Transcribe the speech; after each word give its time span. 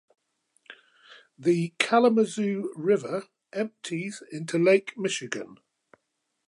The 1.37 1.75
Kalamazoo 1.77 2.73
River 2.75 3.27
empties 3.53 4.23
into 4.31 4.57
Lake 4.57 4.97
Michigan. 4.97 5.59